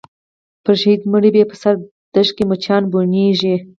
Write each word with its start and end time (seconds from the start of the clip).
پر 0.63 0.75
شهید 0.81 1.01
مړي 1.11 1.29
یې 1.39 1.49
په 1.49 1.55
سره 1.61 1.77
دښت 2.15 2.31
کي 2.37 2.43
مچان 2.51 2.81
بوڼیږي 2.91 3.55